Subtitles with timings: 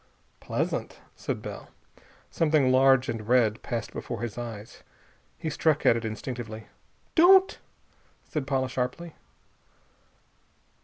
[0.39, 1.69] "Pleasant," said Bell.
[2.31, 4.81] Something large and red passed before his eyes.
[5.37, 6.65] He struck at it instinctively.
[7.13, 7.59] "Don't!"
[8.25, 9.13] said Paula sharply.